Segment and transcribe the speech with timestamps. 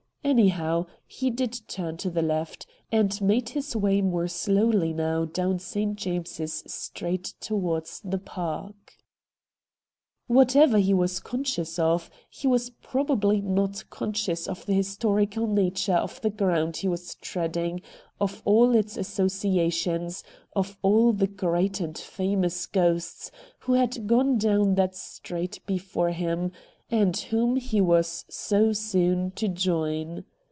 [0.23, 5.57] Anyhow, he did turn to the left, and made his way more slowly now down
[5.57, 5.95] St.
[5.97, 8.93] James's Street towards the Park.
[8.93, 8.95] H 2 lOO RED
[10.27, 15.95] DIAMONDS Whatever he was conscious of, he was probably not conscious of the historical nature
[15.97, 17.81] of the ground he was treading,
[18.21, 20.23] of all its as sociations,
[20.55, 23.31] of all the great and famous ghosts
[23.61, 26.51] who 'had gone down that street before him—
[27.01, 30.25] and whom he was so soon to join.